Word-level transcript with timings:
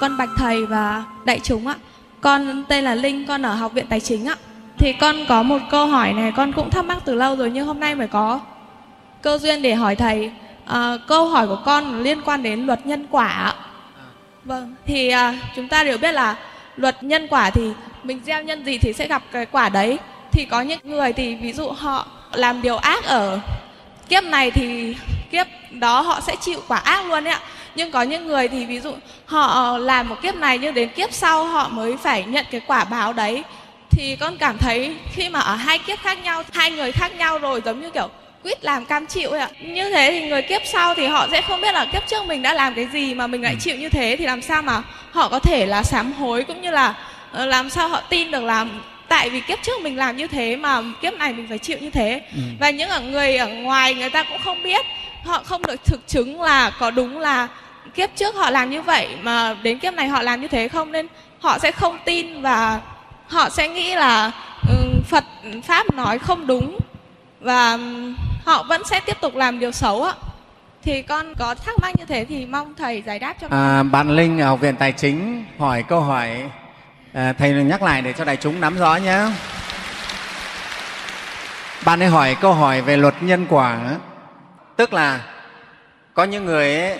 con 0.00 0.16
bạch 0.16 0.28
thầy 0.36 0.66
và 0.66 1.04
đại 1.24 1.40
chúng 1.42 1.66
ạ. 1.66 1.74
Con 2.20 2.64
tên 2.68 2.84
là 2.84 2.94
Linh, 2.94 3.26
con 3.26 3.42
ở 3.42 3.54
học 3.54 3.72
viện 3.72 3.86
tài 3.86 4.00
chính 4.00 4.26
ạ. 4.26 4.36
Thì 4.78 4.92
con 4.92 5.16
có 5.28 5.42
một 5.42 5.58
câu 5.70 5.86
hỏi 5.86 6.12
này 6.12 6.32
con 6.36 6.52
cũng 6.52 6.70
thắc 6.70 6.84
mắc 6.84 6.98
từ 7.04 7.14
lâu 7.14 7.36
rồi 7.36 7.50
nhưng 7.50 7.66
hôm 7.66 7.80
nay 7.80 7.94
mới 7.94 8.08
có 8.08 8.40
cơ 9.22 9.38
duyên 9.38 9.62
để 9.62 9.74
hỏi 9.74 9.96
thầy. 9.96 10.32
À, 10.66 10.96
câu 11.06 11.28
hỏi 11.28 11.46
của 11.46 11.62
con 11.64 12.02
liên 12.02 12.22
quan 12.22 12.42
đến 12.42 12.66
luật 12.66 12.86
nhân 12.86 13.06
quả 13.10 13.28
ạ. 13.28 13.54
Vâng, 14.44 14.74
thì 14.86 15.08
à, 15.08 15.34
chúng 15.56 15.68
ta 15.68 15.84
đều 15.84 15.98
biết 15.98 16.12
là 16.12 16.36
luật 16.76 17.02
nhân 17.02 17.26
quả 17.30 17.50
thì 17.50 17.72
mình 18.02 18.20
gieo 18.26 18.42
nhân 18.42 18.64
gì 18.64 18.78
thì 18.78 18.92
sẽ 18.92 19.08
gặp 19.08 19.22
cái 19.32 19.46
quả 19.46 19.68
đấy. 19.68 19.98
Thì 20.32 20.44
có 20.44 20.60
những 20.60 20.80
người 20.84 21.12
thì 21.12 21.34
ví 21.34 21.52
dụ 21.52 21.68
họ 21.70 22.06
làm 22.32 22.62
điều 22.62 22.76
ác 22.76 23.04
ở 23.04 23.40
kiếp 24.08 24.24
này 24.24 24.50
thì 24.50 24.96
kiếp 25.30 25.46
đó 25.70 26.00
họ 26.00 26.20
sẽ 26.20 26.36
chịu 26.40 26.60
quả 26.68 26.78
ác 26.78 27.06
luôn 27.06 27.24
đấy 27.24 27.32
ạ 27.32 27.40
nhưng 27.78 27.90
có 27.90 28.02
những 28.02 28.26
người 28.26 28.48
thì 28.48 28.64
ví 28.64 28.80
dụ 28.80 28.92
họ 29.26 29.78
làm 29.78 30.08
một 30.08 30.16
kiếp 30.22 30.34
này 30.34 30.58
nhưng 30.58 30.74
đến 30.74 30.88
kiếp 30.88 31.12
sau 31.12 31.44
họ 31.44 31.68
mới 31.68 31.96
phải 31.96 32.24
nhận 32.24 32.46
cái 32.50 32.60
quả 32.66 32.84
báo 32.84 33.12
đấy 33.12 33.42
thì 33.90 34.16
con 34.20 34.36
cảm 34.36 34.58
thấy 34.58 34.94
khi 35.12 35.28
mà 35.28 35.40
ở 35.40 35.54
hai 35.54 35.78
kiếp 35.78 35.98
khác 35.98 36.18
nhau 36.24 36.42
hai 36.52 36.70
người 36.70 36.92
khác 36.92 37.12
nhau 37.18 37.38
rồi 37.38 37.62
giống 37.64 37.80
như 37.80 37.90
kiểu 37.90 38.08
quýt 38.42 38.64
làm 38.64 38.84
cam 38.84 39.06
chịu 39.06 39.30
ấy 39.30 39.40
ạ 39.40 39.48
như 39.60 39.90
thế 39.90 40.10
thì 40.10 40.28
người 40.28 40.42
kiếp 40.42 40.62
sau 40.64 40.94
thì 40.94 41.06
họ 41.06 41.26
sẽ 41.30 41.42
không 41.42 41.60
biết 41.60 41.74
là 41.74 41.84
kiếp 41.92 42.06
trước 42.06 42.26
mình 42.26 42.42
đã 42.42 42.54
làm 42.54 42.74
cái 42.74 42.88
gì 42.92 43.14
mà 43.14 43.26
mình 43.26 43.42
lại 43.42 43.52
ừ. 43.52 43.58
chịu 43.60 43.76
như 43.76 43.88
thế 43.88 44.16
thì 44.18 44.26
làm 44.26 44.42
sao 44.42 44.62
mà 44.62 44.82
họ 45.10 45.28
có 45.28 45.38
thể 45.38 45.66
là 45.66 45.82
sám 45.82 46.12
hối 46.12 46.44
cũng 46.44 46.62
như 46.62 46.70
là 46.70 46.94
ờ, 47.32 47.46
làm 47.46 47.70
sao 47.70 47.88
họ 47.88 48.00
tin 48.00 48.30
được 48.30 48.42
là 48.44 48.66
tại 49.08 49.30
vì 49.30 49.40
kiếp 49.40 49.62
trước 49.62 49.80
mình 49.82 49.96
làm 49.96 50.16
như 50.16 50.26
thế 50.26 50.56
mà 50.56 50.82
kiếp 51.02 51.12
này 51.12 51.32
mình 51.32 51.46
phải 51.48 51.58
chịu 51.58 51.78
như 51.80 51.90
thế 51.90 52.20
ừ. 52.34 52.40
và 52.60 52.70
những 52.70 52.88
ở 52.88 53.00
người 53.00 53.36
ở 53.36 53.48
ngoài 53.48 53.94
người 53.94 54.10
ta 54.10 54.22
cũng 54.22 54.38
không 54.44 54.62
biết 54.62 54.86
họ 55.24 55.42
không 55.44 55.62
được 55.66 55.84
thực 55.84 56.08
chứng 56.08 56.42
là 56.42 56.70
có 56.70 56.90
đúng 56.90 57.18
là 57.18 57.48
kiếp 57.94 58.10
trước 58.16 58.34
họ 58.34 58.50
làm 58.50 58.70
như 58.70 58.82
vậy 58.82 59.16
mà 59.22 59.56
đến 59.62 59.78
kiếp 59.78 59.94
này 59.94 60.08
họ 60.08 60.22
làm 60.22 60.40
như 60.40 60.48
thế 60.48 60.68
không 60.68 60.92
nên 60.92 61.06
họ 61.40 61.58
sẽ 61.58 61.72
không 61.72 61.98
tin 62.04 62.42
và 62.42 62.80
họ 63.28 63.48
sẽ 63.48 63.68
nghĩ 63.68 63.94
là 63.94 64.30
ừ, 64.68 64.74
Phật 65.08 65.24
pháp 65.64 65.94
nói 65.94 66.18
không 66.18 66.46
đúng 66.46 66.78
và 67.40 67.78
họ 68.44 68.62
vẫn 68.62 68.82
sẽ 68.84 69.00
tiếp 69.00 69.16
tục 69.20 69.36
làm 69.36 69.58
điều 69.58 69.72
xấu 69.72 70.02
ạ. 70.02 70.12
Thì 70.82 71.02
con 71.02 71.34
có 71.38 71.54
thắc 71.54 71.74
mắc 71.82 71.92
như 71.98 72.04
thế 72.04 72.24
thì 72.24 72.46
mong 72.46 72.74
thầy 72.78 73.02
giải 73.06 73.18
đáp 73.18 73.34
cho 73.40 73.46
à, 73.50 73.82
bạn 73.82 74.10
Linh 74.10 74.40
ở 74.40 74.48
học 74.48 74.60
viện 74.60 74.76
tài 74.76 74.92
chính 74.92 75.44
hỏi 75.58 75.84
câu 75.88 76.00
hỏi 76.00 76.50
à, 77.12 77.32
thầy 77.38 77.52
nhắc 77.52 77.82
lại 77.82 78.02
để 78.02 78.12
cho 78.12 78.24
đại 78.24 78.36
chúng 78.36 78.60
nắm 78.60 78.78
rõ 78.78 78.96
nhé. 78.96 79.20
Bạn 81.84 82.02
ấy 82.02 82.08
hỏi 82.08 82.36
câu 82.40 82.52
hỏi 82.52 82.82
về 82.82 82.96
luật 82.96 83.14
nhân 83.20 83.46
quả, 83.48 83.78
tức 84.76 84.92
là 84.92 85.20
có 86.14 86.24
những 86.24 86.44
người 86.44 86.80
ấy, 86.80 86.98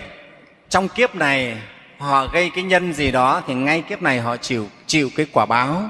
trong 0.68 0.88
kiếp 0.88 1.14
này 1.14 1.62
họ 1.98 2.26
gây 2.32 2.50
cái 2.54 2.64
nhân 2.64 2.92
gì 2.92 3.10
đó 3.10 3.42
thì 3.46 3.54
ngay 3.54 3.82
kiếp 3.82 4.02
này 4.02 4.20
họ 4.20 4.36
chịu 4.36 4.66
chịu 4.86 5.10
cái 5.16 5.26
quả 5.32 5.46
báo. 5.46 5.82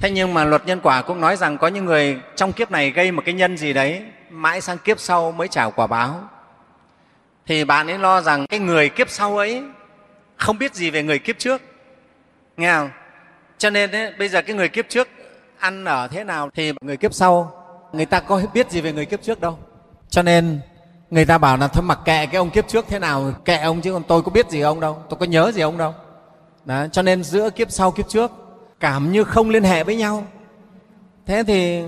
Thế 0.00 0.10
nhưng 0.10 0.34
mà 0.34 0.44
luật 0.44 0.66
nhân 0.66 0.80
quả 0.82 1.02
cũng 1.02 1.20
nói 1.20 1.36
rằng 1.36 1.58
có 1.58 1.68
những 1.68 1.84
người 1.84 2.20
trong 2.36 2.52
kiếp 2.52 2.70
này 2.70 2.90
gây 2.90 3.12
một 3.12 3.22
cái 3.24 3.34
nhân 3.34 3.56
gì 3.56 3.72
đấy 3.72 4.02
mãi 4.30 4.60
sang 4.60 4.78
kiếp 4.78 5.00
sau 5.00 5.32
mới 5.32 5.48
trả 5.48 5.70
quả 5.70 5.86
báo. 5.86 6.28
Thì 7.46 7.64
bạn 7.64 7.86
ấy 7.90 7.98
lo 7.98 8.20
rằng 8.20 8.46
cái 8.46 8.60
người 8.60 8.88
kiếp 8.88 9.10
sau 9.10 9.36
ấy 9.36 9.62
không 10.36 10.58
biết 10.58 10.74
gì 10.74 10.90
về 10.90 11.02
người 11.02 11.18
kiếp 11.18 11.38
trước. 11.38 11.62
Nghe 12.56 12.72
không? 12.72 12.90
Cho 13.58 13.70
nên 13.70 13.90
ấy, 13.90 14.12
bây 14.18 14.28
giờ 14.28 14.42
cái 14.42 14.56
người 14.56 14.68
kiếp 14.68 14.88
trước 14.88 15.08
ăn 15.58 15.84
ở 15.84 16.08
thế 16.08 16.24
nào 16.24 16.50
thì 16.54 16.72
người 16.80 16.96
kiếp 16.96 17.14
sau 17.14 17.52
người 17.92 18.06
ta 18.06 18.20
có 18.20 18.42
biết 18.54 18.70
gì 18.70 18.80
về 18.80 18.92
người 18.92 19.06
kiếp 19.06 19.22
trước 19.22 19.40
đâu. 19.40 19.58
Cho 20.10 20.22
nên 20.22 20.60
người 21.10 21.24
ta 21.24 21.38
bảo 21.38 21.56
là 21.56 21.68
thôi 21.68 21.82
mặc 21.82 21.98
kệ 22.04 22.26
cái 22.26 22.36
ông 22.36 22.50
kiếp 22.50 22.68
trước 22.68 22.84
thế 22.88 22.98
nào 22.98 23.32
kệ 23.44 23.56
ông 23.56 23.80
chứ 23.80 23.92
còn 23.92 24.02
tôi 24.02 24.22
có 24.22 24.30
biết 24.30 24.50
gì 24.50 24.60
ông 24.60 24.80
đâu 24.80 24.96
tôi 25.08 25.18
có 25.20 25.26
nhớ 25.26 25.52
gì 25.54 25.60
ông 25.60 25.78
đâu. 25.78 25.94
Đó, 26.64 26.86
cho 26.92 27.02
nên 27.02 27.24
giữa 27.24 27.50
kiếp 27.50 27.70
sau 27.70 27.90
kiếp 27.90 28.08
trước 28.08 28.30
cảm 28.80 29.12
như 29.12 29.24
không 29.24 29.50
liên 29.50 29.64
hệ 29.64 29.84
với 29.84 29.96
nhau. 29.96 30.24
Thế 31.26 31.42
thì 31.46 31.82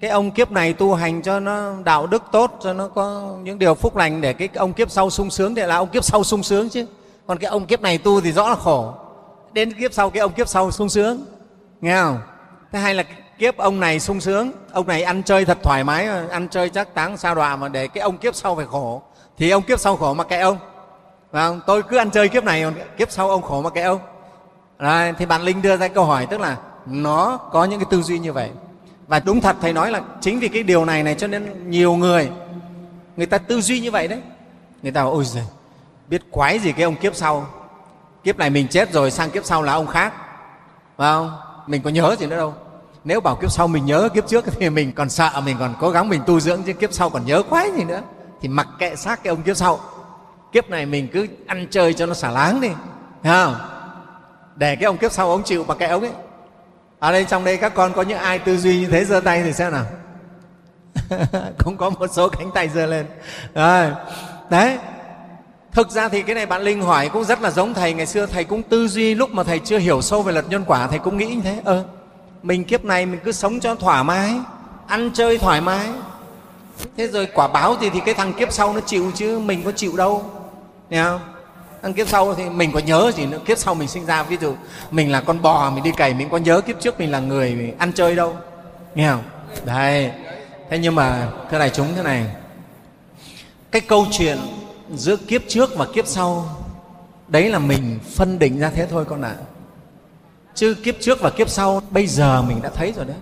cái 0.00 0.10
ông 0.10 0.30
kiếp 0.30 0.50
này 0.50 0.72
tu 0.72 0.94
hành 0.94 1.22
cho 1.22 1.40
nó 1.40 1.72
đạo 1.84 2.06
đức 2.06 2.22
tốt 2.32 2.58
cho 2.62 2.72
nó 2.72 2.88
có 2.88 3.36
những 3.42 3.58
điều 3.58 3.74
phúc 3.74 3.96
lành 3.96 4.20
để 4.20 4.32
cái 4.32 4.48
ông 4.54 4.72
kiếp 4.72 4.90
sau 4.90 5.10
sung 5.10 5.30
sướng 5.30 5.54
thì 5.54 5.62
là 5.62 5.76
ông 5.76 5.88
kiếp 5.88 6.04
sau 6.04 6.24
sung 6.24 6.42
sướng 6.42 6.68
chứ. 6.68 6.86
Còn 7.26 7.38
cái 7.38 7.50
ông 7.50 7.66
kiếp 7.66 7.80
này 7.80 7.98
tu 7.98 8.20
thì 8.20 8.32
rõ 8.32 8.48
là 8.48 8.56
khổ. 8.56 8.94
Đến 9.52 9.72
kiếp 9.72 9.92
sau 9.92 10.10
cái 10.10 10.20
ông 10.20 10.32
kiếp 10.32 10.48
sau 10.48 10.70
sung 10.70 10.88
sướng. 10.88 11.24
Nghe 11.80 12.02
không? 12.02 12.18
Thế 12.72 12.78
hay 12.78 12.94
là 12.94 13.04
kiếp 13.38 13.56
ông 13.56 13.80
này 13.80 14.00
sung 14.00 14.20
sướng 14.20 14.52
ông 14.72 14.86
này 14.86 15.02
ăn 15.02 15.22
chơi 15.22 15.44
thật 15.44 15.58
thoải 15.62 15.84
mái 15.84 16.08
ăn 16.30 16.48
chơi 16.48 16.68
chắc 16.68 16.94
táng 16.94 17.16
sao 17.16 17.34
đọa 17.34 17.56
mà 17.56 17.68
để 17.68 17.88
cái 17.88 18.02
ông 18.02 18.18
kiếp 18.18 18.34
sau 18.34 18.56
phải 18.56 18.66
khổ. 18.66 19.02
Thì 19.38 19.50
ông 19.50 19.62
kiếp 19.62 19.80
sau 19.80 19.96
khổ 19.96 20.14
mà 20.14 20.24
kệ 20.24 20.38
ông. 20.38 20.58
Phải 21.32 21.42
không? 21.48 21.60
tôi 21.66 21.82
cứ 21.82 21.96
ăn 21.96 22.10
chơi 22.10 22.28
kiếp 22.28 22.44
này 22.44 22.64
kiếp 22.98 23.10
sau 23.10 23.30
ông 23.30 23.42
khổ 23.42 23.62
mà 23.62 23.70
kệ 23.70 23.82
ông. 23.82 23.98
Rồi, 24.78 25.12
thì 25.18 25.26
bạn 25.26 25.42
linh 25.42 25.62
đưa 25.62 25.76
ra 25.76 25.88
câu 25.88 26.04
hỏi 26.04 26.26
tức 26.30 26.40
là 26.40 26.56
nó 26.86 27.36
có 27.36 27.64
những 27.64 27.80
cái 27.80 27.86
tư 27.90 28.02
duy 28.02 28.18
như 28.18 28.32
vậy. 28.32 28.50
Và 29.06 29.20
đúng 29.20 29.40
thật 29.40 29.56
thầy 29.60 29.72
nói 29.72 29.90
là 29.90 30.00
chính 30.20 30.38
vì 30.38 30.48
cái 30.48 30.62
điều 30.62 30.84
này 30.84 31.02
này 31.02 31.14
cho 31.14 31.26
nên 31.26 31.70
nhiều 31.70 31.96
người 31.96 32.30
người 33.16 33.26
ta 33.26 33.38
tư 33.38 33.60
duy 33.60 33.80
như 33.80 33.90
vậy 33.90 34.08
đấy. 34.08 34.20
Người 34.82 34.92
ta 34.92 35.02
bảo 35.02 35.12
ôi 35.12 35.24
giời 35.24 35.44
biết 36.08 36.22
quái 36.30 36.58
gì 36.58 36.72
cái 36.72 36.84
ông 36.84 36.96
kiếp 36.96 37.14
sau? 37.14 37.46
Kiếp 38.24 38.38
này 38.38 38.50
mình 38.50 38.68
chết 38.68 38.92
rồi 38.92 39.10
sang 39.10 39.30
kiếp 39.30 39.44
sau 39.44 39.62
là 39.62 39.72
ông 39.72 39.86
khác. 39.86 40.12
Phải 40.96 41.12
không? 41.12 41.32
Mình 41.66 41.82
có 41.82 41.90
nhớ 41.90 42.16
gì 42.18 42.26
nữa 42.26 42.36
đâu 42.36 42.54
nếu 43.04 43.20
bảo 43.20 43.36
kiếp 43.36 43.52
sau 43.52 43.68
mình 43.68 43.86
nhớ 43.86 44.08
kiếp 44.14 44.26
trước 44.26 44.44
thì 44.58 44.70
mình 44.70 44.92
còn 44.92 45.10
sợ, 45.10 45.42
mình 45.44 45.56
còn 45.60 45.74
cố 45.80 45.90
gắng 45.90 46.08
mình 46.08 46.22
tu 46.26 46.40
dưỡng 46.40 46.62
chứ 46.62 46.72
kiếp 46.72 46.92
sau 46.92 47.10
còn 47.10 47.26
nhớ 47.26 47.42
quái 47.42 47.70
gì 47.76 47.84
nữa. 47.84 48.02
Thì 48.40 48.48
mặc 48.48 48.68
kệ 48.78 48.96
xác 48.96 49.22
cái 49.22 49.30
ông 49.30 49.42
kiếp 49.42 49.56
sau. 49.56 49.80
Kiếp 50.52 50.70
này 50.70 50.86
mình 50.86 51.08
cứ 51.12 51.26
ăn 51.46 51.66
chơi 51.70 51.94
cho 51.94 52.06
nó 52.06 52.14
xả 52.14 52.30
láng 52.30 52.60
đi. 52.60 52.68
Thấy 53.22 53.32
không? 53.32 53.56
Để 54.56 54.76
cái 54.76 54.84
ông 54.84 54.98
kiếp 54.98 55.12
sau 55.12 55.30
ông 55.30 55.42
chịu 55.42 55.64
mặc 55.64 55.78
kệ 55.78 55.86
ông 55.86 56.02
ấy. 56.02 56.12
Ở 56.98 57.12
đây 57.12 57.24
trong 57.24 57.44
đây 57.44 57.56
các 57.56 57.74
con 57.74 57.92
có 57.92 58.02
những 58.02 58.18
ai 58.18 58.38
tư 58.38 58.56
duy 58.56 58.80
như 58.80 58.86
thế 58.86 59.04
giơ 59.04 59.20
tay 59.20 59.42
thì 59.42 59.52
xem 59.52 59.72
nào. 59.72 59.84
Cũng 61.64 61.76
có 61.76 61.90
một 61.90 62.06
số 62.12 62.28
cánh 62.28 62.50
tay 62.54 62.68
giơ 62.68 62.86
lên. 62.86 63.06
Rồi. 63.54 63.90
Đấy. 64.50 64.78
Thực 65.72 65.90
ra 65.90 66.08
thì 66.08 66.22
cái 66.22 66.34
này 66.34 66.46
bạn 66.46 66.62
linh 66.62 66.82
hỏi 66.82 67.08
cũng 67.08 67.24
rất 67.24 67.42
là 67.42 67.50
giống 67.50 67.74
thầy. 67.74 67.94
Ngày 67.94 68.06
xưa 68.06 68.26
thầy 68.26 68.44
cũng 68.44 68.62
tư 68.62 68.88
duy 68.88 69.14
lúc 69.14 69.30
mà 69.30 69.42
thầy 69.42 69.58
chưa 69.58 69.78
hiểu 69.78 70.02
sâu 70.02 70.22
về 70.22 70.32
luật 70.32 70.48
nhân 70.48 70.64
quả, 70.66 70.86
thầy 70.86 70.98
cũng 70.98 71.18
nghĩ 71.18 71.26
như 71.26 71.40
thế. 71.42 71.60
Ơ 71.64 71.74
ừ 71.74 71.84
mình 72.44 72.64
kiếp 72.64 72.84
này 72.84 73.06
mình 73.06 73.20
cứ 73.24 73.32
sống 73.32 73.60
cho 73.60 73.74
thoải 73.74 74.04
mái, 74.04 74.34
ăn 74.86 75.10
chơi 75.14 75.38
thoải 75.38 75.60
mái. 75.60 75.86
Thế 76.96 77.06
rồi 77.06 77.28
quả 77.34 77.48
báo 77.48 77.76
thì 77.80 77.90
thì 77.90 78.00
cái 78.00 78.14
thằng 78.14 78.32
kiếp 78.32 78.52
sau 78.52 78.72
nó 78.72 78.80
chịu 78.80 79.12
chứ, 79.14 79.38
mình 79.38 79.62
có 79.64 79.72
chịu 79.72 79.96
đâu. 79.96 80.24
Nghe 80.90 81.04
không? 81.04 81.20
Thằng 81.82 81.94
kiếp 81.94 82.08
sau 82.08 82.34
thì 82.34 82.50
mình 82.50 82.72
có 82.72 82.80
nhớ 82.80 83.12
gì 83.16 83.26
nữa? 83.26 83.38
Kiếp 83.46 83.58
sau 83.58 83.74
mình 83.74 83.88
sinh 83.88 84.06
ra, 84.06 84.22
ví 84.22 84.36
dụ 84.40 84.54
mình 84.90 85.12
là 85.12 85.20
con 85.20 85.42
bò, 85.42 85.70
mình 85.70 85.84
đi 85.84 85.90
cày, 85.96 86.14
mình 86.14 86.28
có 86.30 86.36
nhớ 86.36 86.60
kiếp 86.60 86.80
trước 86.80 87.00
mình 87.00 87.10
là 87.10 87.20
người 87.20 87.54
mình 87.54 87.78
ăn 87.78 87.92
chơi 87.92 88.16
đâu. 88.16 88.36
Nghe 88.94 89.10
không? 89.10 89.22
Đây 89.64 90.10
thế 90.70 90.78
nhưng 90.78 90.94
mà, 90.94 91.28
thưa 91.50 91.58
đại 91.58 91.70
chúng, 91.70 91.86
thế 91.96 92.02
này. 92.02 92.26
Cái 93.70 93.80
câu 93.80 94.06
chuyện 94.12 94.38
giữa 94.94 95.16
kiếp 95.16 95.42
trước 95.48 95.76
và 95.76 95.86
kiếp 95.94 96.06
sau, 96.06 96.48
đấy 97.28 97.50
là 97.50 97.58
mình 97.58 97.98
phân 98.14 98.38
định 98.38 98.58
ra 98.58 98.70
thế 98.74 98.86
thôi 98.90 99.04
con 99.08 99.22
ạ. 99.22 99.34
à 99.38 99.53
chứ 100.54 100.74
kiếp 100.74 100.94
trước 101.00 101.20
và 101.20 101.30
kiếp 101.30 101.48
sau 101.48 101.82
bây 101.90 102.06
giờ 102.06 102.42
mình 102.42 102.62
đã 102.62 102.70
thấy 102.74 102.92
rồi 102.92 103.04
đấy. 103.04 103.16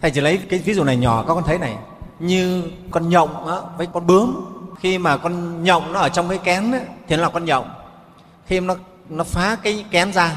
Thầy 0.00 0.10
chỉ 0.10 0.20
lấy 0.20 0.38
cái 0.50 0.58
ví 0.58 0.74
dụ 0.74 0.84
này 0.84 0.96
nhỏ 0.96 1.24
các 1.28 1.34
con 1.34 1.44
thấy 1.44 1.58
này. 1.58 1.76
Như 2.18 2.62
con 2.90 3.08
nhộng 3.08 3.46
đó, 3.46 3.62
với 3.76 3.86
con 3.86 4.06
bướm. 4.06 4.40
Khi 4.80 4.98
mà 4.98 5.16
con 5.16 5.64
nhộng 5.64 5.92
nó 5.92 6.00
ở 6.00 6.08
trong 6.08 6.28
cái 6.28 6.38
kén 6.38 6.72
ấy, 6.72 6.80
thì 7.08 7.16
nó 7.16 7.22
là 7.22 7.28
con 7.28 7.44
nhộng. 7.44 7.70
Khi 8.46 8.60
nó 8.60 8.74
nó 9.08 9.24
phá 9.24 9.56
cái 9.62 9.84
kén 9.90 10.12
ra 10.12 10.36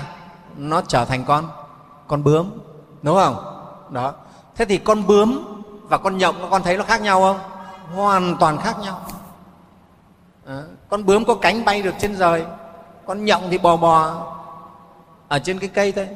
nó 0.58 0.82
trở 0.82 1.06
thành 1.06 1.26
con 1.26 1.48
con 2.08 2.24
bướm. 2.24 2.50
Đúng 3.02 3.16
không? 3.16 3.36
Đó. 3.90 4.14
Thế 4.56 4.66
thì 4.66 4.78
con 4.78 5.08
bướm 5.08 5.40
và 5.82 5.98
con 5.98 6.18
nhộng 6.18 6.36
các 6.42 6.48
con 6.52 6.64
thấy 6.64 6.78
nó 6.78 6.84
khác 6.84 7.02
nhau 7.02 7.22
không? 7.22 7.40
Hoàn 7.96 8.38
toàn 8.40 8.58
khác 8.58 8.80
nhau. 8.80 9.02
À, 10.48 10.62
con 10.90 11.06
bướm 11.06 11.26
có 11.26 11.36
cánh 11.36 11.66
bay 11.66 11.82
được 11.82 11.96
trên 12.00 12.16
trời 12.20 12.46
con 13.06 13.26
nhộng 13.26 13.48
thì 13.52 13.58
bò 13.58 13.76
bò 13.76 14.30
ở 15.34 15.40
trên 15.40 15.60
cái 15.60 15.70
cây 15.70 15.92
thôi. 15.92 16.08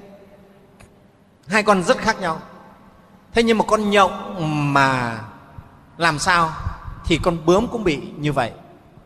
Hai 1.47 1.63
con 1.63 1.83
rất 1.83 1.97
khác 1.97 2.21
nhau. 2.21 2.39
Thế 3.33 3.43
nhưng 3.43 3.57
mà 3.57 3.65
con 3.67 3.89
nhộng 3.89 4.35
mà 4.73 5.19
làm 5.97 6.19
sao 6.19 6.49
thì 7.05 7.19
con 7.23 7.37
bướm 7.45 7.67
cũng 7.67 7.83
bị 7.83 8.01
như 8.17 8.33
vậy. 8.33 8.51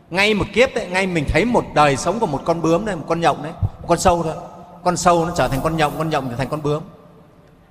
Ngay 0.09 0.33
một 0.33 0.45
kiếp 0.53 0.69
đấy, 0.75 0.87
ngay 0.87 1.07
mình 1.07 1.25
thấy 1.27 1.45
một 1.45 1.65
đời 1.73 1.97
sống 1.97 2.19
của 2.19 2.25
một 2.25 2.41
con 2.45 2.61
bướm 2.61 2.85
đấy 2.85 2.95
một 2.95 3.05
con 3.07 3.21
nhộng 3.21 3.43
đấy 3.43 3.51
một 3.61 3.87
con 3.87 3.99
sâu 3.99 4.23
thôi. 4.23 4.35
Con 4.83 4.97
sâu 4.97 5.25
nó 5.25 5.33
trở 5.35 5.47
thành 5.47 5.59
con 5.63 5.77
nhộng 5.77 5.93
con 5.97 6.09
nhộng 6.09 6.29
trở 6.29 6.35
thành 6.35 6.49
con 6.49 6.61
bướm. 6.61 6.83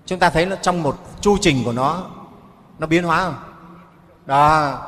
Chúng 0.06 0.18
ta 0.18 0.30
thấy 0.30 0.46
nó 0.46 0.56
trong 0.56 0.82
một 0.82 0.96
chu 1.20 1.36
trình 1.40 1.64
của 1.64 1.72
nó 1.72 2.02
nó 2.78 2.86
biến 2.86 3.04
hóa 3.04 3.24
không? 3.24 3.36
Đó. 4.26 4.78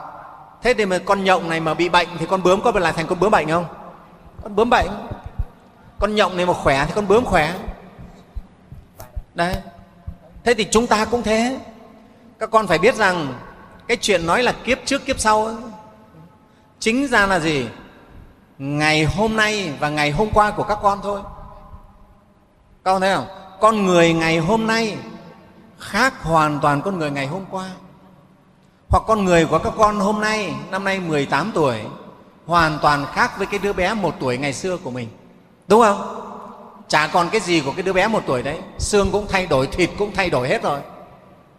Thế 0.62 0.74
thì 0.74 0.86
mà 0.86 0.98
con 0.98 1.24
nhộng 1.24 1.48
này 1.48 1.60
mà 1.60 1.74
bị 1.74 1.88
bệnh 1.88 2.08
thì 2.18 2.26
con 2.26 2.42
bướm 2.42 2.60
có 2.60 2.72
phải 2.72 2.82
lại 2.82 2.92
thành 2.92 3.06
con 3.06 3.20
bướm 3.20 3.30
bệnh 3.30 3.48
không? 3.50 3.64
Con 4.42 4.56
bướm 4.56 4.70
bệnh 4.70 4.90
con 6.02 6.14
nhộng 6.14 6.36
này 6.36 6.46
mà 6.46 6.52
khỏe 6.52 6.84
thì 6.86 6.92
con 6.94 7.08
bướm 7.08 7.24
khỏe. 7.24 7.54
Đấy. 9.34 9.54
Thế 10.44 10.54
thì 10.54 10.66
chúng 10.70 10.86
ta 10.86 11.04
cũng 11.04 11.22
thế. 11.22 11.60
Các 12.38 12.50
con 12.50 12.66
phải 12.66 12.78
biết 12.78 12.94
rằng 12.94 13.34
cái 13.88 13.96
chuyện 14.00 14.26
nói 14.26 14.42
là 14.42 14.52
kiếp 14.64 14.78
trước 14.84 15.06
kiếp 15.06 15.20
sau 15.20 15.44
ấy, 15.44 15.54
chính 16.78 17.08
ra 17.08 17.26
là 17.26 17.38
gì? 17.38 17.68
Ngày 18.58 19.04
hôm 19.04 19.36
nay 19.36 19.72
và 19.80 19.88
ngày 19.88 20.10
hôm 20.10 20.30
qua 20.30 20.50
của 20.50 20.62
các 20.62 20.78
con 20.82 21.00
thôi. 21.02 21.20
Các 22.84 22.92
con 22.92 23.00
thấy 23.00 23.14
không? 23.14 23.26
Con 23.60 23.86
người 23.86 24.12
ngày 24.12 24.38
hôm 24.38 24.66
nay 24.66 24.96
khác 25.78 26.22
hoàn 26.22 26.58
toàn 26.60 26.82
con 26.82 26.98
người 26.98 27.10
ngày 27.10 27.26
hôm 27.26 27.44
qua. 27.50 27.70
Hoặc 28.88 29.02
con 29.06 29.24
người 29.24 29.46
của 29.46 29.58
các 29.58 29.72
con 29.76 30.00
hôm 30.00 30.20
nay 30.20 30.54
năm 30.70 30.84
nay 30.84 31.00
18 31.00 31.50
tuổi 31.54 31.80
hoàn 32.46 32.78
toàn 32.82 33.06
khác 33.12 33.38
với 33.38 33.46
cái 33.46 33.58
đứa 33.58 33.72
bé 33.72 33.94
một 33.94 34.14
tuổi 34.20 34.38
ngày 34.38 34.52
xưa 34.52 34.76
của 34.76 34.90
mình 34.90 35.08
đúng 35.72 35.82
không? 35.82 36.18
Chả 36.88 37.06
còn 37.06 37.28
cái 37.30 37.40
gì 37.40 37.60
của 37.60 37.72
cái 37.72 37.82
đứa 37.82 37.92
bé 37.92 38.08
một 38.08 38.22
tuổi 38.26 38.42
đấy. 38.42 38.58
Xương 38.78 39.10
cũng 39.12 39.26
thay 39.28 39.46
đổi, 39.46 39.66
thịt 39.66 39.90
cũng 39.98 40.12
thay 40.14 40.30
đổi 40.30 40.48
hết 40.48 40.62
rồi. 40.62 40.80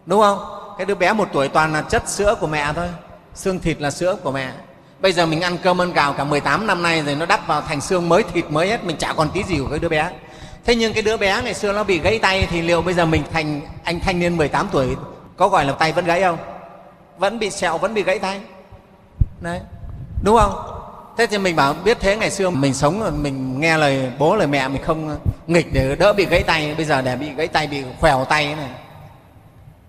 Đúng 0.05 0.21
không? 0.21 0.39
Cái 0.77 0.85
đứa 0.85 0.95
bé 0.95 1.13
một 1.13 1.27
tuổi 1.33 1.47
toàn 1.47 1.73
là 1.73 1.81
chất 1.81 2.09
sữa 2.09 2.35
của 2.39 2.47
mẹ 2.47 2.73
thôi. 2.75 2.87
Xương 3.35 3.59
thịt 3.59 3.81
là 3.81 3.91
sữa 3.91 4.15
của 4.23 4.31
mẹ. 4.31 4.51
Bây 4.99 5.13
giờ 5.13 5.25
mình 5.25 5.41
ăn 5.41 5.57
cơm 5.63 5.81
ăn 5.81 5.93
gạo 5.93 6.13
cả 6.13 6.23
18 6.23 6.67
năm 6.67 6.83
nay 6.83 7.01
rồi 7.01 7.15
nó 7.15 7.25
đắp 7.25 7.47
vào 7.47 7.61
thành 7.61 7.81
xương 7.81 8.09
mới, 8.09 8.23
thịt 8.23 8.45
mới 8.49 8.67
hết. 8.67 8.83
Mình 8.83 8.97
chả 8.97 9.13
còn 9.13 9.29
tí 9.29 9.43
gì 9.43 9.59
của 9.59 9.69
cái 9.69 9.79
đứa 9.79 9.89
bé. 9.89 10.11
Thế 10.65 10.75
nhưng 10.75 10.93
cái 10.93 11.03
đứa 11.03 11.17
bé 11.17 11.41
ngày 11.43 11.53
xưa 11.53 11.73
nó 11.73 11.83
bị 11.83 11.99
gãy 11.99 12.19
tay 12.19 12.47
thì 12.49 12.61
liệu 12.61 12.81
bây 12.81 12.93
giờ 12.93 13.05
mình 13.05 13.23
thành 13.33 13.61
anh 13.83 13.99
thanh 13.99 14.19
niên 14.19 14.37
18 14.37 14.67
tuổi 14.71 14.95
có 15.37 15.47
gọi 15.47 15.65
là 15.65 15.73
tay 15.73 15.91
vẫn 15.91 16.05
gãy 16.05 16.21
không? 16.21 16.37
Vẫn 17.17 17.39
bị 17.39 17.49
sẹo, 17.49 17.77
vẫn 17.77 17.93
bị 17.93 18.03
gãy 18.03 18.19
tay. 18.19 18.41
Đấy. 19.41 19.59
Đúng 20.23 20.37
không? 20.37 20.72
Thế 21.17 21.27
thì 21.27 21.37
mình 21.37 21.55
bảo, 21.55 21.73
biết 21.73 21.97
thế 21.99 22.17
ngày 22.17 22.31
xưa 22.31 22.49
mình 22.49 22.73
sống, 22.73 23.23
mình 23.23 23.59
nghe 23.59 23.77
lời 23.77 24.11
bố, 24.19 24.35
lời 24.35 24.47
mẹ 24.47 24.67
mình 24.67 24.83
không 24.83 25.17
nghịch 25.47 25.73
để 25.73 25.95
đỡ 25.95 26.13
bị 26.13 26.25
gãy 26.25 26.43
tay. 26.43 26.75
Bây 26.75 26.85
giờ 26.85 27.01
để 27.01 27.15
bị 27.15 27.29
gãy 27.33 27.47
tay, 27.47 27.67
bị 27.67 27.83
khỏeo 27.99 28.25
tay 28.25 28.55
này. 28.55 28.69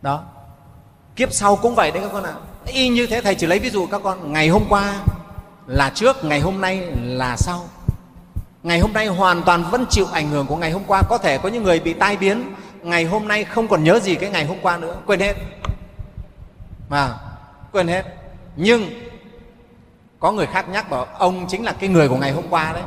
Đó. 0.02 0.22
Kiếp 1.16 1.32
sau 1.32 1.56
cũng 1.56 1.74
vậy 1.74 1.90
đấy 1.90 2.02
các 2.02 2.10
con 2.12 2.24
ạ. 2.24 2.34
Y 2.66 2.88
như 2.88 3.06
thế, 3.06 3.20
thầy 3.20 3.34
chỉ 3.34 3.46
lấy 3.46 3.58
ví 3.58 3.70
dụ 3.70 3.86
các 3.86 4.00
con, 4.04 4.32
ngày 4.32 4.48
hôm 4.48 4.64
qua 4.68 4.94
là 5.66 5.90
trước, 5.94 6.24
ngày 6.24 6.40
hôm 6.40 6.60
nay 6.60 6.82
là 7.02 7.36
sau. 7.36 7.64
Ngày 8.62 8.78
hôm 8.78 8.92
nay 8.92 9.06
hoàn 9.06 9.42
toàn 9.42 9.64
vẫn 9.70 9.86
chịu 9.90 10.06
ảnh 10.12 10.30
hưởng 10.30 10.46
của 10.46 10.56
ngày 10.56 10.70
hôm 10.70 10.82
qua. 10.86 11.02
Có 11.08 11.18
thể 11.18 11.38
có 11.38 11.48
những 11.48 11.62
người 11.62 11.80
bị 11.80 11.92
tai 11.92 12.16
biến, 12.16 12.54
ngày 12.82 13.04
hôm 13.04 13.28
nay 13.28 13.44
không 13.44 13.68
còn 13.68 13.84
nhớ 13.84 14.00
gì 14.00 14.14
cái 14.14 14.30
ngày 14.30 14.44
hôm 14.44 14.58
qua 14.62 14.76
nữa. 14.76 14.96
Quên 15.06 15.20
hết. 15.20 15.34
Mà, 16.88 17.14
quên 17.72 17.88
hết. 17.88 18.02
Nhưng 18.56 18.90
có 20.24 20.32
người 20.32 20.46
khác 20.46 20.68
nhắc 20.68 20.90
bảo 20.90 21.06
ông 21.18 21.46
chính 21.48 21.64
là 21.64 21.72
cái 21.72 21.88
người 21.88 22.08
của 22.08 22.16
ngày 22.16 22.32
hôm 22.32 22.44
qua 22.50 22.72
đấy. 22.72 22.82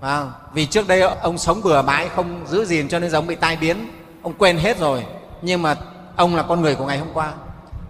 À, 0.00 0.26
vì 0.54 0.66
trước 0.66 0.88
đây 0.88 1.00
ông 1.00 1.38
sống 1.38 1.60
bừa 1.64 1.82
bãi 1.82 2.08
không 2.08 2.46
giữ 2.46 2.64
gìn 2.64 2.88
cho 2.88 2.98
nên 2.98 3.10
giống 3.10 3.26
bị 3.26 3.34
tai 3.34 3.56
biến. 3.56 3.88
Ông 4.22 4.32
quên 4.38 4.58
hết 4.58 4.78
rồi 4.78 5.04
nhưng 5.42 5.62
mà 5.62 5.76
ông 6.16 6.36
là 6.36 6.42
con 6.42 6.60
người 6.60 6.74
của 6.74 6.86
ngày 6.86 6.98
hôm 6.98 7.08
qua. 7.14 7.32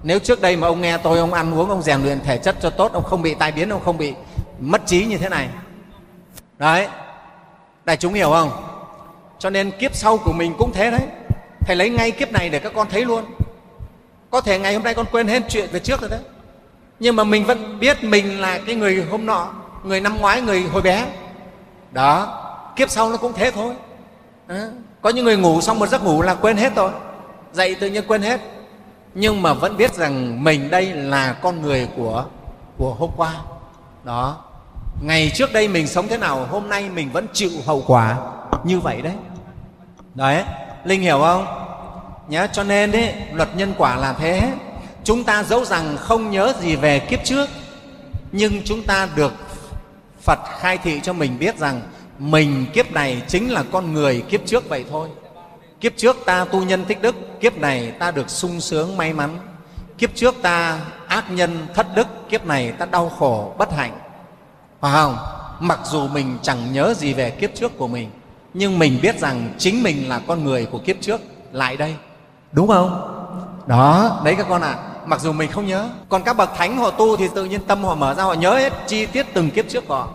Nếu 0.03 0.19
trước 0.19 0.41
đây 0.41 0.57
mà 0.57 0.67
ông 0.67 0.81
nghe 0.81 0.99
tôi 0.99 1.19
ông 1.19 1.33
ăn 1.33 1.55
uống 1.55 1.69
ông 1.69 1.83
rèn 1.83 2.03
luyện 2.03 2.21
thể 2.21 2.39
chất 2.39 2.57
cho 2.63 2.71
tốt 2.71 2.93
ông 2.93 3.05
không 3.05 3.23
bị 3.23 3.35
tai 3.35 3.53
biến 3.53 3.69
ông 3.69 3.85
không 3.85 3.99
bị 3.99 4.15
mất 4.61 4.87
trí 4.87 5.05
như 5.05 5.19
thế 5.19 5.29
này. 5.29 5.49
Đấy. 6.59 6.89
Đại 7.85 7.97
chúng 7.97 8.15
hiểu 8.15 8.31
không? 8.31 8.51
Cho 9.39 9.51
nên 9.51 9.71
kiếp 9.71 9.95
sau 9.95 10.19
của 10.19 10.33
mình 10.33 10.55
cũng 10.59 10.73
thế 10.73 10.91
đấy. 10.91 11.07
Thầy 11.61 11.77
lấy 11.77 11.91
ngay 11.91 12.11
kiếp 12.11 12.33
này 12.33 12.49
để 12.49 12.59
các 12.59 12.73
con 12.75 12.89
thấy 12.91 13.05
luôn. 13.05 13.25
Có 14.31 14.41
thể 14.41 14.59
ngày 14.59 14.75
hôm 14.75 14.83
nay 14.83 14.95
con 14.95 15.07
quên 15.13 15.29
hết 15.29 15.43
chuyện 15.49 15.69
về 15.73 15.81
trước 15.81 16.01
rồi 16.01 16.11
đấy 16.11 16.21
nhưng 17.03 17.17
mà 17.17 17.25
mình 17.25 17.45
vẫn 17.45 17.79
biết 17.81 18.05
mình 18.05 18.41
là 18.41 18.59
cái 18.67 18.75
người 18.75 19.07
hôm 19.11 19.27
nọ 19.27 19.49
người 19.85 20.01
năm 20.01 20.21
ngoái 20.21 20.41
người 20.41 20.63
hồi 20.63 20.83
bé. 20.83 21.07
Đó 21.91 22.39
kiếp 22.77 22.91
sau 22.91 23.11
nó 23.11 23.17
cũng 23.17 23.33
thế 23.33 23.51
thôi. 23.51 23.75
À, 24.47 24.69
có 25.01 25.11
những 25.11 25.25
người 25.25 25.37
ngủ 25.37 25.61
xong 25.61 25.79
một 25.79 25.87
giấc 25.87 26.05
ngủ 26.05 26.23
là 26.23 26.35
quên 26.35 26.57
hết 26.57 26.77
rồi. 26.77 26.91
Dậy 27.53 27.75
tự 27.75 27.91
nhiên 27.91 28.05
quên 28.09 28.23
hết. 28.23 28.41
Nhưng 29.15 29.43
mà 29.43 29.55
vẫn 29.55 29.77
biết 29.77 29.95
rằng 29.95 30.45
mình 30.45 30.71
đây 30.71 30.87
là 30.95 31.33
con 31.33 31.63
người 31.63 31.89
của 31.97 32.25
của 32.79 32.95
hôm 32.99 33.11
qua. 33.17 33.35
Đó 34.05 34.37
ngày 35.03 35.31
trước 35.35 35.53
đây 35.53 35.69
mình 35.69 35.87
sống 35.87 36.09
thế 36.09 36.19
nào 36.19 36.47
hôm 36.51 36.69
nay 36.69 36.91
mình 36.95 37.11
vẫn 37.13 37.27
chịu 37.33 37.51
hậu 37.67 37.85
quả 37.87 38.17
như 38.65 38.81
vậy 38.81 39.03
đấy. 39.03 39.15
Đấy 40.15 40.45
linh 40.85 41.01
hiểu 41.01 41.21
không? 41.21 41.47
Nhá 42.29 42.47
cho 42.47 42.65
nên 42.65 42.93
đấy 42.93 43.15
luật 43.33 43.57
nhân 43.57 43.75
quả 43.79 43.97
là 43.97 44.13
thế 44.13 44.53
chúng 45.05 45.25
ta 45.25 45.43
dẫu 45.43 45.65
rằng 45.65 45.97
không 45.97 46.31
nhớ 46.31 46.53
gì 46.61 46.77
về 46.77 46.99
kiếp 46.99 47.25
trước, 47.25 47.49
nhưng 48.33 48.63
chúng 48.65 48.83
ta 48.83 49.09
được 49.17 49.33
phật 50.23 50.39
khai 50.61 50.79
thị 50.79 51.01
cho 51.03 51.13
mình 51.13 51.39
biết 51.39 51.59
rằng 51.59 51.81
mình 52.19 52.67
kiếp 52.73 52.93
này 52.93 53.23
chính 53.29 53.53
là 53.53 53.65
con 53.73 53.93
người 53.93 54.21
kiếp 54.29 54.47
trước 54.47 54.69
vậy 54.69 54.85
thôi. 54.91 55.09
Kiếp 55.81 55.93
trước 55.97 56.17
ta 56.27 56.45
tu 56.45 56.65
nhân 56.65 56.85
tích 56.85 57.03
đức, 57.03 57.41
kiếp 57.41 57.59
này 57.59 57.91
ta 57.91 58.11
được 58.11 58.31
sung 58.31 58.61
sướng 58.61 58.97
may 58.97 59.13
mắn. 59.13 59.39
Kiếp 59.99 60.15
trước 60.15 60.35
ta 60.43 60.79
ác 61.07 61.31
nhân 61.31 61.67
thất 61.75 61.87
đức, 61.95 62.07
kiếp 62.29 62.47
này 62.47 62.73
ta 62.73 62.87
đau 62.87 63.09
khổ 63.09 63.55
bất 63.59 63.73
hạnh. 63.73 63.99
Phải 64.81 64.93
không? 64.93 65.17
Mặc 65.61 65.81
dù 65.85 66.09
mình 66.09 66.39
chẳng 66.43 66.73
nhớ 66.73 66.95
gì 66.95 67.13
về 67.13 67.31
kiếp 67.31 67.55
trước 67.55 67.79
của 67.79 67.89
mình, 67.89 68.11
nhưng 68.55 68.79
mình 68.79 68.99
biết 69.03 69.19
rằng 69.19 69.55
chính 69.59 69.83
mình 69.83 70.09
là 70.09 70.21
con 70.27 70.45
người 70.45 70.67
của 70.67 70.79
kiếp 70.79 70.97
trước. 71.01 71.21
Lại 71.53 71.77
đây. 71.77 71.97
Đúng 72.53 72.69
không? 72.69 73.09
Đó, 73.67 74.21
đấy 74.25 74.35
các 74.39 74.47
con 74.49 74.63
ạ. 74.63 74.69
à 74.69 74.92
mặc 75.07 75.21
dù 75.21 75.33
mình 75.33 75.51
không 75.51 75.67
nhớ 75.67 75.89
còn 76.09 76.23
các 76.23 76.37
bậc 76.37 76.51
thánh 76.57 76.79
họ 76.79 76.91
tu 76.91 77.17
thì 77.17 77.29
tự 77.35 77.45
nhiên 77.45 77.61
tâm 77.67 77.85
họ 77.85 77.95
mở 77.95 78.15
ra 78.15 78.23
họ 78.23 78.33
nhớ 78.33 78.55
hết 78.55 78.73
chi 78.87 79.07
tiết 79.07 79.27
từng 79.35 79.51
kiếp 79.51 79.69
trước 79.69 79.89
của 79.89 79.95
họ. 79.95 80.09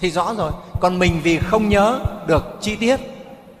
Thì 0.00 0.10
rõ 0.10 0.34
rồi 0.34 0.52
còn 0.80 0.98
mình 0.98 1.20
vì 1.22 1.38
không 1.38 1.68
nhớ 1.68 2.00
được 2.26 2.58
chi 2.60 2.76
tiết 2.76 3.00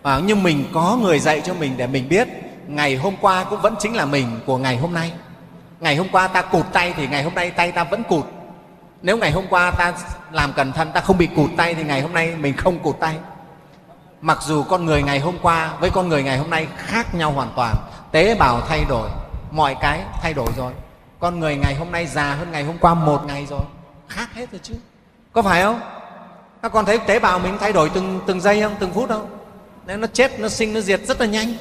à, 0.02 0.20
nhưng 0.24 0.42
mình 0.42 0.64
có 0.74 0.98
người 1.02 1.18
dạy 1.18 1.40
cho 1.44 1.54
mình 1.54 1.74
để 1.76 1.86
mình 1.86 2.08
biết 2.08 2.28
ngày 2.66 2.96
hôm 2.96 3.14
qua 3.20 3.44
cũng 3.44 3.60
vẫn 3.60 3.74
chính 3.78 3.96
là 3.96 4.04
mình 4.04 4.40
của 4.46 4.58
ngày 4.58 4.76
hôm 4.76 4.94
nay. 4.94 5.12
Ngày 5.80 5.96
hôm 5.96 6.06
qua 6.12 6.28
ta 6.28 6.42
cụt 6.42 6.66
tay 6.72 6.94
thì 6.96 7.06
ngày 7.06 7.22
hôm 7.22 7.34
nay 7.34 7.50
tay 7.50 7.72
ta 7.72 7.84
vẫn 7.84 8.02
cụt. 8.02 8.24
Nếu 9.02 9.16
ngày 9.16 9.30
hôm 9.30 9.44
qua 9.50 9.70
ta 9.70 9.92
làm 10.32 10.52
cẩn 10.52 10.72
thận 10.72 10.90
ta 10.94 11.00
không 11.00 11.18
bị 11.18 11.26
cụt 11.26 11.50
tay 11.56 11.74
thì 11.74 11.82
ngày 11.82 12.00
hôm 12.00 12.12
nay 12.12 12.34
mình 12.36 12.56
không 12.56 12.78
cụt 12.78 13.00
tay. 13.00 13.14
Mặc 14.20 14.38
dù 14.42 14.62
con 14.62 14.84
người 14.84 15.02
ngày 15.02 15.18
hôm 15.18 15.34
qua 15.42 15.70
với 15.80 15.90
con 15.90 16.08
người 16.08 16.22
ngày 16.22 16.38
hôm 16.38 16.50
nay 16.50 16.66
khác 16.76 17.14
nhau 17.14 17.32
hoàn 17.32 17.52
toàn 17.56 17.76
tế 18.12 18.34
bào 18.34 18.60
thay 18.68 18.84
đổi 18.88 19.08
mọi 19.50 19.76
cái 19.80 20.04
thay 20.22 20.34
đổi 20.34 20.48
rồi. 20.56 20.72
Con 21.20 21.40
người 21.40 21.56
ngày 21.56 21.74
hôm 21.74 21.92
nay 21.92 22.06
già 22.06 22.34
hơn 22.34 22.52
ngày 22.52 22.64
hôm 22.64 22.78
qua 22.78 22.94
một 22.94 23.24
ngày 23.26 23.46
rồi. 23.50 23.62
Khác 24.08 24.28
hết 24.34 24.52
rồi 24.52 24.60
chứ. 24.62 24.74
Có 25.32 25.42
phải 25.42 25.62
không? 25.62 25.80
Các 26.62 26.72
con 26.72 26.84
thấy 26.84 26.98
tế 26.98 27.18
bào 27.18 27.38
mình 27.38 27.56
thay 27.60 27.72
đổi 27.72 27.90
từng 27.94 28.20
từng 28.26 28.40
giây 28.40 28.60
không, 28.60 28.74
từng 28.78 28.92
phút 28.92 29.08
không? 29.08 29.26
Nếu 29.86 29.96
nó 29.96 30.06
chết, 30.06 30.40
nó 30.40 30.48
sinh, 30.48 30.74
nó 30.74 30.80
diệt 30.80 31.00
rất 31.06 31.20
là 31.20 31.26
nhanh. 31.26 31.54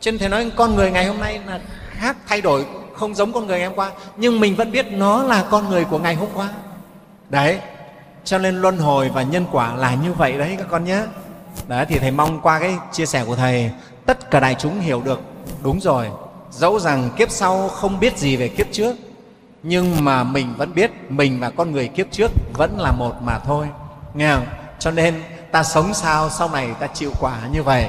Trên 0.00 0.14
thế 0.14 0.18
thầy 0.18 0.28
nói 0.28 0.50
con 0.56 0.74
người 0.74 0.90
ngày 0.90 1.06
hôm 1.06 1.20
nay 1.20 1.40
là 1.46 1.60
khác, 1.90 2.16
thay 2.28 2.40
đổi 2.40 2.66
không 2.94 3.14
giống 3.14 3.32
con 3.32 3.46
người 3.46 3.58
ngày 3.58 3.68
hôm 3.68 3.76
qua. 3.76 3.90
Nhưng 4.16 4.40
mình 4.40 4.56
vẫn 4.56 4.72
biết 4.72 4.86
nó 4.90 5.22
là 5.22 5.44
con 5.50 5.68
người 5.68 5.84
của 5.84 5.98
ngày 5.98 6.14
hôm 6.14 6.28
qua. 6.34 6.48
Đấy. 7.28 7.60
Cho 8.24 8.38
nên 8.38 8.54
luân 8.54 8.78
hồi 8.78 9.10
và 9.14 9.22
nhân 9.22 9.46
quả 9.52 9.74
là 9.74 9.94
như 9.94 10.12
vậy 10.12 10.32
đấy 10.32 10.54
các 10.58 10.66
con 10.70 10.84
nhé. 10.84 11.02
Đấy, 11.68 11.86
thì 11.88 11.98
thầy 11.98 12.10
mong 12.10 12.40
qua 12.40 12.58
cái 12.58 12.76
chia 12.92 13.06
sẻ 13.06 13.24
của 13.26 13.36
thầy, 13.36 13.70
tất 14.06 14.30
cả 14.30 14.40
đại 14.40 14.54
chúng 14.58 14.80
hiểu 14.80 15.02
được. 15.04 15.20
Đúng 15.62 15.80
rồi 15.80 16.10
dẫu 16.56 16.80
rằng 16.80 17.10
kiếp 17.16 17.30
sau 17.30 17.68
không 17.68 18.00
biết 18.00 18.18
gì 18.18 18.36
về 18.36 18.48
kiếp 18.48 18.66
trước, 18.72 18.96
nhưng 19.62 20.04
mà 20.04 20.24
mình 20.24 20.54
vẫn 20.56 20.74
biết 20.74 20.90
mình 21.08 21.40
và 21.40 21.50
con 21.50 21.72
người 21.72 21.88
kiếp 21.88 22.06
trước 22.10 22.30
vẫn 22.52 22.80
là 22.80 22.92
một 22.92 23.22
mà 23.22 23.38
thôi. 23.38 23.66
Nghe 24.14 24.34
không? 24.34 24.46
Cho 24.78 24.90
nên 24.90 25.22
ta 25.52 25.62
sống 25.62 25.94
sao 25.94 26.30
sau 26.30 26.50
này 26.50 26.68
ta 26.80 26.86
chịu 26.86 27.12
quả 27.20 27.38
như 27.52 27.62
vậy? 27.62 27.88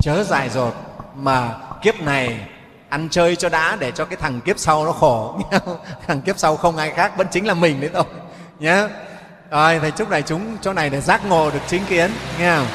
Chớ 0.00 0.24
dại 0.24 0.48
dột 0.48 0.74
mà 1.14 1.54
kiếp 1.82 2.00
này 2.00 2.40
ăn 2.88 3.08
chơi 3.10 3.36
cho 3.36 3.48
đã 3.48 3.76
để 3.76 3.90
cho 3.90 4.04
cái 4.04 4.16
thằng 4.16 4.40
kiếp 4.40 4.58
sau 4.58 4.84
nó 4.84 4.92
khổ. 4.92 5.40
Thằng 6.06 6.20
kiếp 6.20 6.38
sau 6.38 6.56
không 6.56 6.76
ai 6.76 6.90
khác 6.90 7.16
vẫn 7.16 7.26
chính 7.30 7.46
là 7.46 7.54
mình 7.54 7.80
đấy 7.80 7.90
thôi. 7.94 8.04
Nhé 8.58 8.88
rồi, 9.50 9.78
thầy 9.78 9.90
chúc 9.90 10.10
đại 10.10 10.22
chúng 10.22 10.56
chỗ 10.60 10.72
này 10.72 10.90
để 10.90 11.00
giác 11.00 11.26
ngộ 11.26 11.50
được 11.50 11.60
chính 11.66 11.82
kiến. 11.88 12.10
Nghe 12.38 12.56
không? 12.56 12.66